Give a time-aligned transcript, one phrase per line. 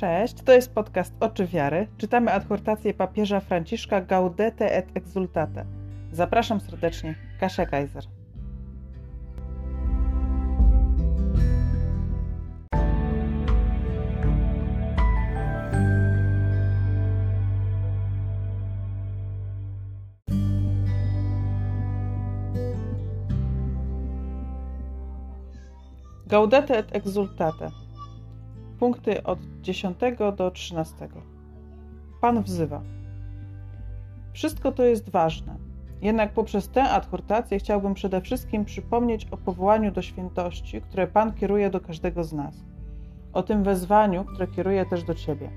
[0.00, 1.86] Cześć, to jest podcast Oczy Wiary.
[1.98, 5.64] Czytamy adhortację papieża Franciszka Gaudete et Exultate.
[6.12, 8.04] Zapraszam serdecznie, Kasia Kaiser.
[26.26, 27.89] Gaudete et Exultate.
[28.80, 29.98] Punkty od 10
[30.36, 31.08] do 13.
[32.20, 32.82] Pan wzywa.
[34.32, 35.56] Wszystko to jest ważne.
[36.02, 41.70] Jednak poprzez tę adhortację chciałbym przede wszystkim przypomnieć o powołaniu do świętości, które Pan kieruje
[41.70, 42.64] do każdego z nas.
[43.32, 45.50] O tym wezwaniu, które kieruje też do Ciebie.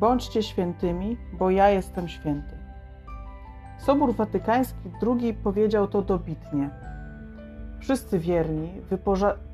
[0.00, 2.56] Bądźcie świętymi, bo ja jestem święty.
[3.78, 6.70] Sobór Watykański II powiedział to dobitnie–
[7.84, 8.68] Wszyscy wierni,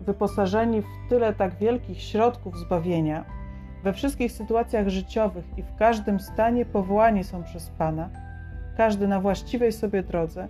[0.01, 3.25] wyposażeni w tyle tak wielkich środków zbawienia,
[3.84, 8.08] we wszystkich sytuacjach życiowych i w każdym stanie powołani są przez Pana,
[8.77, 10.48] każdy na właściwej sobie drodze,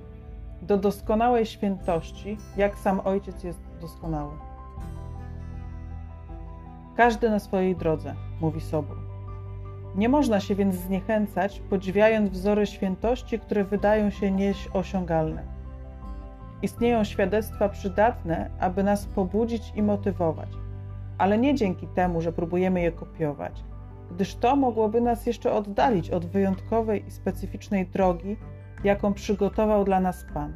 [0.62, 4.32] do doskonałej świętości, jak sam Ojciec jest doskonały.
[6.96, 8.96] Każdy na swojej drodze, mówi Sobór.
[9.96, 15.59] Nie można się więc zniechęcać, podziwiając wzory świętości, które wydają się nieosiągalne
[16.62, 20.48] Istnieją świadectwa przydatne, aby nas pobudzić i motywować,
[21.18, 23.64] ale nie dzięki temu, że próbujemy je kopiować,
[24.10, 28.36] gdyż to mogłoby nas jeszcze oddalić od wyjątkowej i specyficznej drogi,
[28.84, 30.52] jaką przygotował dla nas Pan.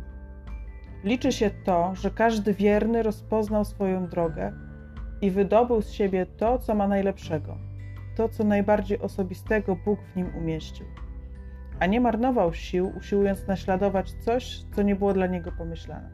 [1.04, 4.52] Liczy się to, że każdy wierny rozpoznał swoją drogę
[5.20, 7.56] i wydobył z siebie to, co ma najlepszego,
[8.16, 10.86] to, co najbardziej osobistego Bóg w nim umieścił
[11.80, 16.10] a nie marnował sił, usiłując naśladować coś, co nie było dla niego pomyślane.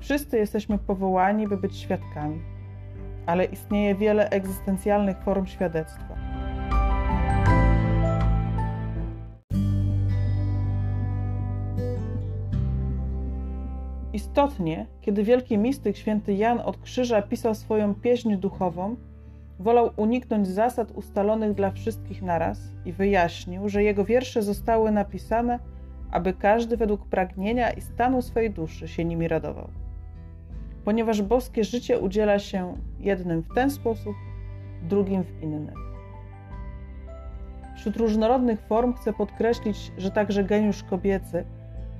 [0.00, 2.40] Wszyscy jesteśmy powołani, by być świadkami,
[3.26, 6.18] ale istnieje wiele egzystencjalnych form świadectwa.
[14.12, 18.96] Istotnie, kiedy wielki mistyk święty Jan od krzyża pisał swoją pieśń duchową,
[19.58, 25.58] Wolał uniknąć zasad ustalonych dla wszystkich naraz i wyjaśnił, że jego wiersze zostały napisane,
[26.10, 29.68] aby każdy według pragnienia i stanu swojej duszy się nimi radował.
[30.84, 34.14] Ponieważ boskie życie udziela się jednym w ten sposób,
[34.82, 35.72] drugim w inny.
[37.76, 41.44] Wśród różnorodnych form chcę podkreślić, że także geniusz kobiecy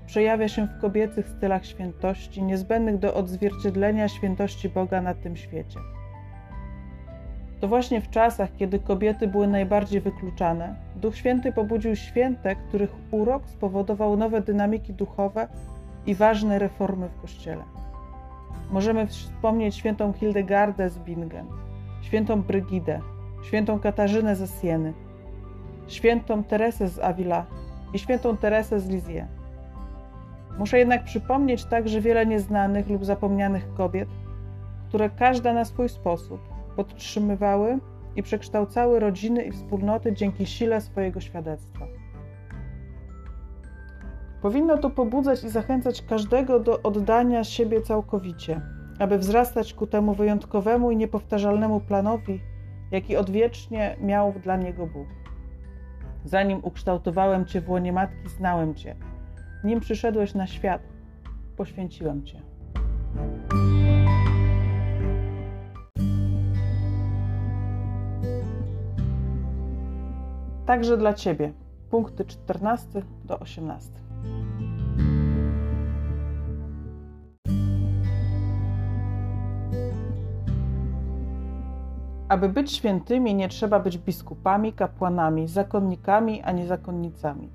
[0.07, 5.79] przejawia się w kobiecych stylach świętości, niezbędnych do odzwierciedlenia świętości Boga na tym świecie.
[7.61, 13.49] To właśnie w czasach, kiedy kobiety były najbardziej wykluczane, Duch Święty pobudził święte, których urok
[13.49, 15.49] spowodował nowe dynamiki duchowe
[16.07, 17.65] i ważne reformy w Kościele.
[18.71, 21.47] Możemy wspomnieć świętą Hildegardę z Bingen,
[22.03, 23.01] świętą Brygidę,
[23.43, 24.93] świętą Katarzynę ze Sieny,
[25.89, 27.47] świętą Teresę z Avila
[27.95, 29.27] i świętą Teresę z Lizie.
[30.59, 34.09] Muszę jednak przypomnieć także wiele nieznanych lub zapomnianych kobiet,
[34.89, 37.79] które każda na swój sposób podtrzymywały
[38.17, 41.87] i przekształcały rodziny i wspólnoty dzięki sile swojego świadectwa.
[44.43, 48.61] Powinno to pobudzać i zachęcać każdego do oddania siebie całkowicie,
[48.99, 52.41] aby wzrastać ku temu wyjątkowemu i niepowtarzalnemu planowi,
[52.91, 55.09] jaki odwiecznie miał dla niego Bóg.
[56.25, 58.97] Zanim ukształtowałem Cię w łonie matki, znałem Cię.
[59.65, 60.83] Nim przyszedłeś na świat,
[61.57, 62.48] poświęciłem Cię.
[70.69, 71.53] Także dla Ciebie.
[71.91, 73.91] Punkty 14 do 18.
[82.29, 87.51] Aby być świętymi, nie trzeba być biskupami, kapłanami, zakonnikami ani zakonnicami.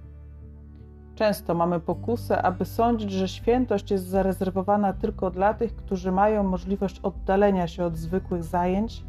[1.16, 7.00] Często mamy pokusę, aby sądzić, że świętość jest zarezerwowana tylko dla tych, którzy mają możliwość
[7.00, 9.04] oddalenia się od zwykłych zajęć,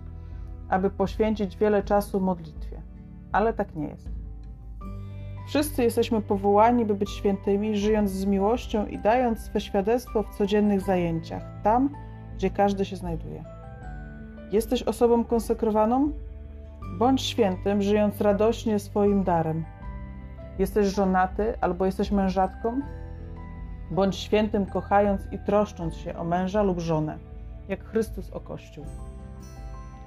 [0.68, 2.93] aby poświęcić wiele czasu modlitwie
[3.34, 4.08] ale tak nie jest.
[5.46, 10.80] Wszyscy jesteśmy powołani, by być świętymi, żyjąc z miłością i dając swe świadectwo w codziennych
[10.80, 11.90] zajęciach, tam,
[12.36, 13.44] gdzie każdy się znajduje.
[14.52, 16.12] Jesteś osobą konsekrowaną?
[16.98, 19.64] Bądź świętym, żyjąc radośnie swoim darem.
[20.58, 22.80] Jesteś żonaty albo jesteś mężatką?
[23.90, 27.18] Bądź świętym, kochając i troszcząc się o męża lub żonę,
[27.68, 28.84] jak Chrystus o Kościół.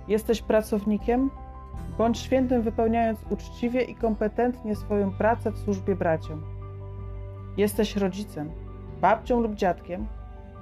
[0.08, 1.30] Jesteś pracownikiem?
[1.98, 6.44] Bądź świętym, wypełniając uczciwie i kompetentnie swoją pracę w służbie braciom.
[7.58, 8.52] Jesteś rodzicem,
[9.02, 10.08] babcią lub dziadkiem,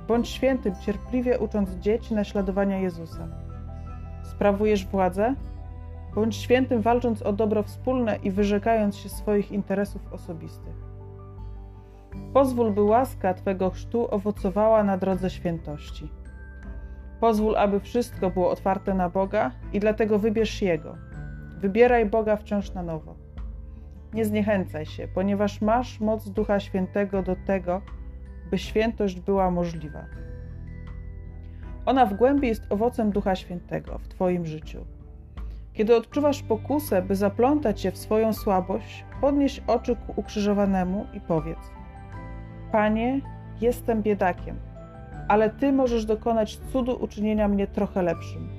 [0.08, 3.28] bądź świętym, cierpliwie ucząc dzieci naśladowania Jezusa.
[4.24, 5.36] Sprawujesz władzę?
[6.16, 10.76] bądź świętym walcząc o dobro wspólne i wyrzekając się swoich interesów osobistych.
[12.34, 16.10] Pozwól, by łaska Twego chrztu owocowała na drodze świętości.
[17.26, 20.96] Pozwól, aby wszystko było otwarte na Boga i dlatego wybierz Jego.
[21.58, 23.16] Wybieraj Boga wciąż na nowo.
[24.14, 27.82] Nie zniechęcaj się, ponieważ masz moc Ducha Świętego do tego,
[28.52, 30.06] by świętość była możliwa.
[31.86, 34.86] Ona w głębi jest owocem Ducha Świętego w Twoim życiu.
[35.74, 41.72] Kiedy odczuwasz pokusę, by zaplątać się w swoją słabość, podnieś oczy ku ukrzyżowanemu i powiedz:
[42.72, 43.22] Panie,
[43.62, 44.60] jestem biedakiem,
[45.28, 48.50] ale Ty możesz dokonać cudu uczynienia mnie trochę lepszym.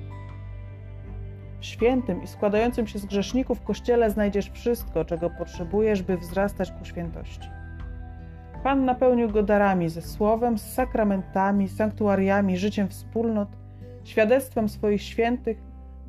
[1.59, 6.85] W świętym i składającym się z grzeszników Kościele znajdziesz wszystko, czego potrzebujesz, by wzrastać ku
[6.85, 7.49] świętości.
[8.63, 13.49] Pan napełnił go darami ze słowem, z sakramentami, sanktuariami, życiem wspólnot,
[14.03, 15.57] świadectwem swoich świętych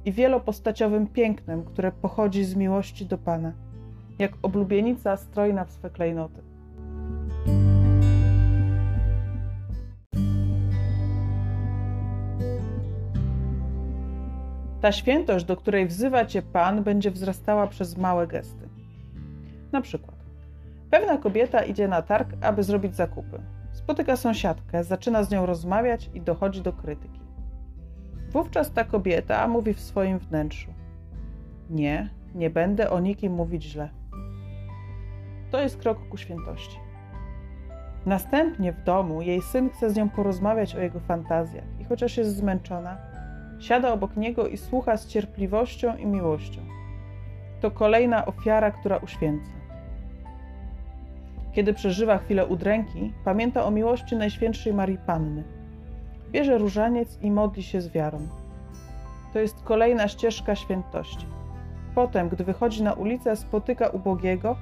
[0.05, 3.53] i wielopostaciowym pięknem, które pochodzi z miłości do Pana,
[4.19, 6.48] jak oblubienica strojna w swe klejnoty.
[14.88, 18.69] Ta świętość, do której wzywa Cię Pan, będzie wzrastała przez małe gesty.
[19.73, 20.17] Na przykład,
[20.90, 23.40] pewna kobieta idzie na targ, aby zrobić zakupy.
[23.73, 27.20] Spotyka sąsiadkę, zaczyna z nią rozmawiać i dochodzi do krytyki.
[28.31, 30.70] Wówczas ta kobieta mówi w swoim wnętrzu:
[31.70, 33.88] Nie, nie będę o nikim mówić źle.
[35.50, 36.79] To jest krok ku świętości.
[38.06, 42.37] Następnie w domu jej syn chce z nią porozmawiać o jego fantazjach i chociaż jest
[42.37, 43.08] zmęczona,
[43.61, 46.61] siada obok niego i słucha z cierpliwością i miłością.
[47.61, 49.51] To kolejna ofiara, która uświęca.
[51.53, 55.45] Kiedy przeżywa chwilę udręki, pamięta o miłości Najświętszej Marii Panny.
[56.31, 58.19] Bierze różaniec i modli się z wiarą.
[59.33, 61.27] To jest kolejna ścieżka świętości.
[61.95, 64.57] Potem, gdy wychodzi na ulicę, spotyka ubogiego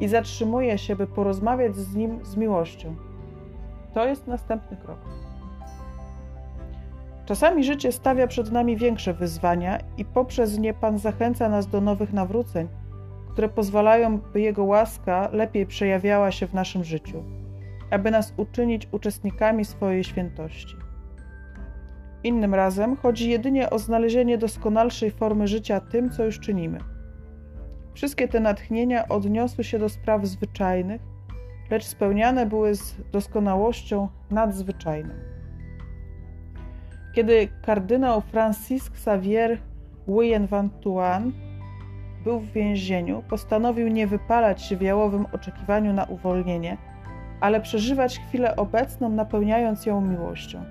[0.00, 2.96] i zatrzymuje się, by porozmawiać z nim z miłością.
[3.94, 4.98] To jest następny krok.
[7.30, 12.12] Czasami życie stawia przed nami większe wyzwania i poprzez nie Pan zachęca nas do nowych
[12.12, 12.68] nawróceń,
[13.32, 17.24] które pozwalają, by Jego łaska lepiej przejawiała się w naszym życiu,
[17.90, 20.76] aby nas uczynić uczestnikami swojej świętości.
[22.24, 26.78] Innym razem chodzi jedynie o znalezienie doskonalszej formy życia tym, co już czynimy.
[27.94, 31.02] Wszystkie te natchnienia odniosły się do spraw zwyczajnych,
[31.70, 35.29] lecz spełniane były z doskonałością nadzwyczajną.
[37.12, 39.58] Kiedy kardynał Francis Xavier
[40.08, 41.32] Nguyen Van Tuan
[42.24, 46.76] był w więzieniu, postanowił nie wypalać się w jałowym oczekiwaniu na uwolnienie,
[47.40, 50.64] ale przeżywać chwilę obecną, napełniając ją miłością.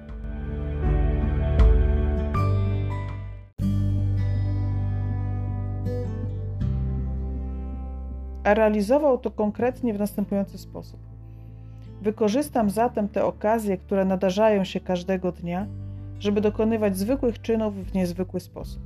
[8.44, 11.00] A realizował to konkretnie w następujący sposób.
[12.01, 15.68] Wykorzystam zatem te okazje, które nadarzają się każdego dnia,
[16.19, 18.81] żeby dokonywać zwykłych czynów w niezwykły sposób.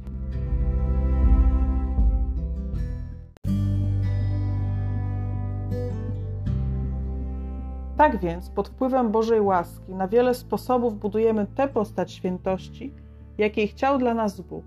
[7.97, 12.93] Tak więc, pod wpływem Bożej łaski, na wiele sposobów budujemy tę postać świętości,
[13.37, 14.65] jakiej chciał dla nas Bóg,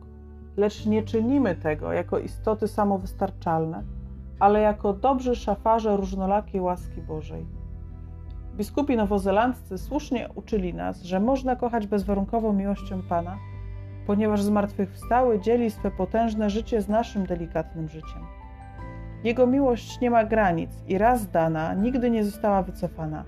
[0.57, 3.83] lecz nie czynimy tego jako istoty samowystarczalne,
[4.39, 7.56] ale jako dobrzy szafarze różnolakiej łaski Bożej.
[8.57, 13.39] Biskupi nowozelandzcy słusznie uczyli nas, że można kochać bezwarunkową miłością Pana,
[14.07, 18.27] ponieważ zmartwychwstały dzieli swe potężne życie z naszym delikatnym życiem.
[19.25, 23.25] Jego miłość nie ma granic i raz dana nigdy nie została wycofana.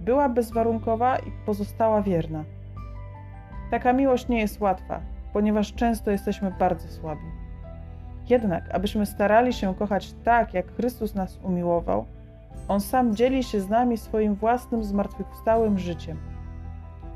[0.00, 2.44] Była bezwarunkowa i pozostała wierna.
[3.70, 5.00] Taka miłość nie jest łatwa,
[5.32, 7.26] ponieważ często jesteśmy bardzo słabi.
[8.28, 12.06] Jednak, abyśmy starali się kochać tak, jak Chrystus nas umiłował,
[12.68, 16.18] on sam dzieli się z nami swoim własnym zmartwychwstałym życiem.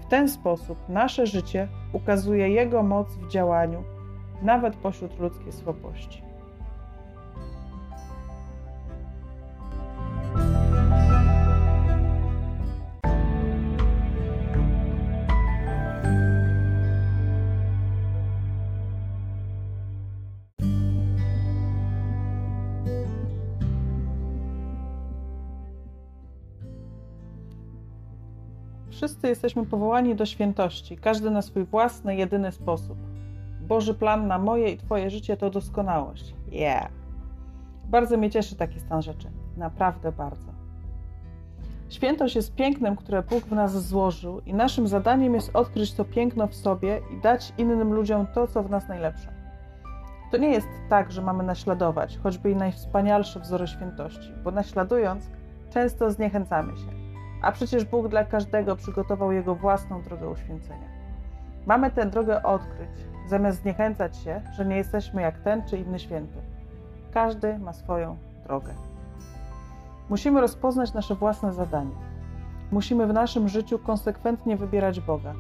[0.01, 3.85] W ten sposób nasze życie ukazuje Jego moc w działaniu,
[4.43, 6.23] nawet pośród ludzkiej słabości.
[29.25, 32.99] Wszyscy jesteśmy powołani do świętości, każdy na swój własny, jedyny sposób.
[33.61, 36.35] Boży plan na moje i Twoje życie to doskonałość.
[36.53, 36.89] Yeah!
[37.85, 39.29] Bardzo mnie cieszy taki stan rzeczy.
[39.57, 40.53] Naprawdę bardzo.
[41.89, 46.47] Świętość jest pięknem, które Bóg w nas złożył, i naszym zadaniem jest odkryć to piękno
[46.47, 49.33] w sobie i dać innym ludziom to, co w nas najlepsze.
[50.31, 55.31] To nie jest tak, że mamy naśladować choćby i najwspanialsze wzory świętości, bo naśladując
[55.71, 57.04] często zniechęcamy się.
[57.45, 60.89] A przecież Bóg dla każdego przygotował jego własną drogę uświęcenia.
[61.67, 62.91] Mamy tę drogę odkryć,
[63.29, 66.39] zamiast zniechęcać się, że nie jesteśmy jak ten czy inny święty.
[67.13, 68.75] Każdy ma swoją drogę.
[70.11, 71.95] Musimy rozpoznać nasze własne zadanie.
[72.73, 75.35] Musimy w naszym życiu konsekwentnie wybierać Boga.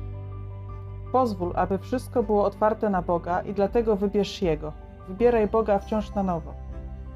[1.12, 4.72] Pozwól, aby wszystko było otwarte na Boga i dlatego wybierz Jego.
[5.08, 6.54] Wybieraj Boga wciąż na nowo.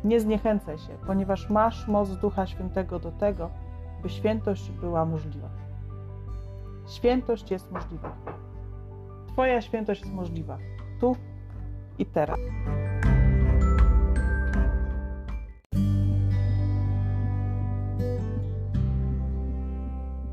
[0.04, 3.50] Nie zniechęcaj się, ponieważ masz moc Ducha Świętego do tego,
[4.02, 5.48] by świętość była możliwa.
[6.88, 8.16] Świętość jest możliwa.
[9.28, 10.58] Twoja świętość jest możliwa.
[11.00, 11.16] Tu
[11.98, 12.38] i teraz.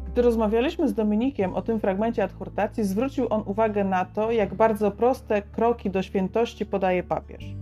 [0.08, 4.92] Gdy rozmawialiśmy z Dominikiem o tym fragmencie adhortacji, zwrócił on uwagę na to, jak bardzo
[4.92, 7.56] proste kroki do świętości podaje papież.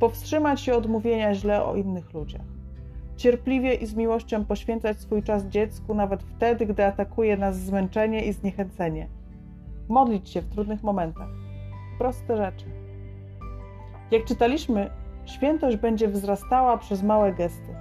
[0.00, 2.61] Powstrzymać się od mówienia źle o innych ludziach.
[3.22, 8.32] Cierpliwie i z miłością poświęcać swój czas dziecku, nawet wtedy, gdy atakuje nas zmęczenie i
[8.32, 9.08] zniechęcenie.
[9.88, 11.28] Modlić się w trudnych momentach.
[11.98, 12.64] Proste rzeczy.
[14.10, 14.90] Jak czytaliśmy,
[15.24, 17.74] świętość będzie wzrastała przez małe gesty.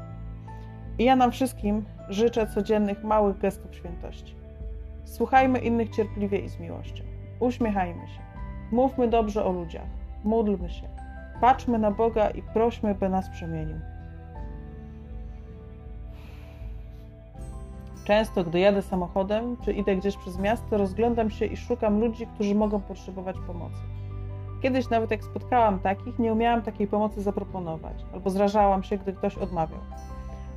[0.99, 4.35] I ja nam wszystkim życzę codziennych małych gestów świętości.
[5.05, 7.03] Słuchajmy innych cierpliwie i z miłością.
[7.39, 8.21] Uśmiechajmy się.
[8.71, 9.89] Mówmy dobrze o ludziach.
[10.23, 10.87] Módlmy się.
[11.41, 13.90] Patrzmy na Boga i prośmy, by nas przemienił.
[18.03, 22.55] Często, gdy jadę samochodem czy idę gdzieś przez miasto, rozglądam się i szukam ludzi, którzy
[22.55, 23.81] mogą potrzebować pomocy.
[24.61, 29.37] Kiedyś, nawet jak spotkałam takich, nie umiałam takiej pomocy zaproponować, albo zrażałam się, gdy ktoś
[29.37, 29.79] odmawiał.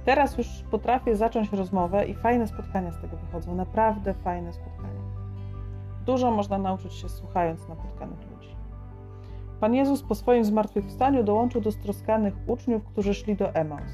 [0.05, 3.55] Teraz już potrafię zacząć rozmowę i fajne spotkania z tego wychodzą.
[3.55, 5.01] Naprawdę fajne spotkania.
[6.07, 8.57] Dużo można nauczyć się słuchając napotkanych ludzi.
[9.61, 13.93] Pan Jezus po swoim zmartwychwstaniu dołączył do stroskanych uczniów, którzy szli do Emaus.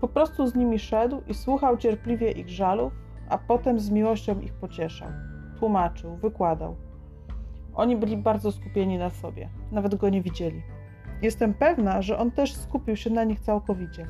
[0.00, 2.92] Po prostu z nimi szedł i słuchał cierpliwie ich żalów,
[3.28, 5.08] a potem z miłością ich pocieszał,
[5.58, 6.76] tłumaczył, wykładał.
[7.74, 10.62] Oni byli bardzo skupieni na sobie, nawet go nie widzieli.
[11.22, 14.06] Jestem pewna, że on też skupił się na nich całkowicie.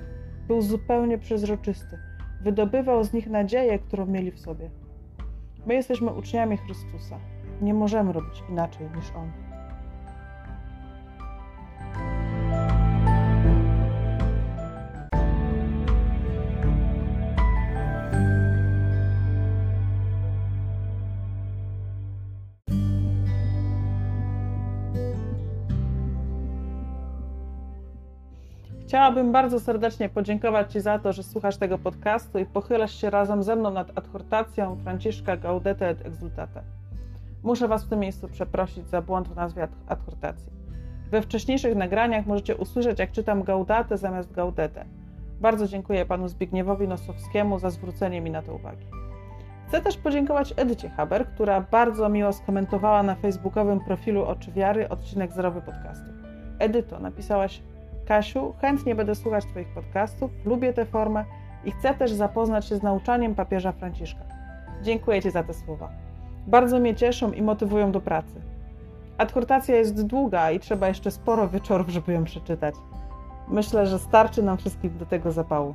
[0.47, 1.99] Był zupełnie przezroczysty.
[2.43, 4.71] Wydobywał z nich nadzieję, którą mieli w sobie.
[5.67, 7.19] My jesteśmy uczniami Chrystusa.
[7.63, 9.50] Nie możemy robić inaczej niż On.
[28.91, 33.43] Chciałabym bardzo serdecznie podziękować Ci za to, że słuchasz tego podcastu i pochylasz się razem
[33.43, 36.63] ze mną nad adhortacją Franciszka Gaudete et Exultate.
[37.43, 40.53] Muszę Was w tym miejscu przeprosić za błąd w nazwie adhortacji.
[41.11, 44.85] We wcześniejszych nagraniach możecie usłyszeć, jak czytam Gaudate zamiast Gaudete.
[45.41, 48.87] Bardzo dziękuję panu Zbigniewowi Nosowskiemu za zwrócenie mi na to uwagi.
[49.69, 55.33] Chcę też podziękować Edycie Haber, która bardzo miło skomentowała na facebookowym profilu Oczy Wiary odcinek
[55.33, 56.11] zerowy podcastu.
[56.59, 57.63] Edyto, napisałaś
[58.11, 61.25] Kasiu, chętnie będę słuchać Twoich podcastów, lubię tę formę
[61.65, 64.21] i chcę też zapoznać się z nauczaniem papieża Franciszka.
[64.83, 65.89] Dziękuję Ci za te słowa.
[66.47, 68.41] Bardzo mnie cieszą i motywują do pracy.
[69.19, 72.75] Adhortacja jest długa i trzeba jeszcze sporo wieczorów, żeby ją przeczytać.
[73.49, 75.75] Myślę, że starczy nam wszystkim do tego zapału.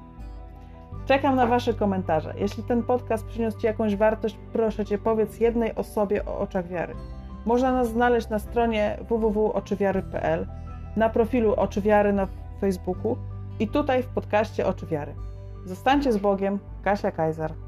[1.05, 2.33] Czekam na Wasze komentarze.
[2.37, 6.95] Jeśli ten podcast przyniósł Ci jakąś wartość, proszę Cię powiedz jednej osobie o oczach wiary.
[7.45, 10.47] Można nas znaleźć na stronie www.oczywiary.pl
[10.95, 12.27] na profilu Oczy Wiary na
[12.61, 13.17] Facebooku
[13.59, 15.15] i tutaj w podcaście Oczy Wiary.
[15.65, 17.64] Zostańcie z Bogiem, Kasia Kajzar.